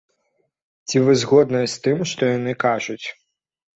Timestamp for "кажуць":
2.67-3.03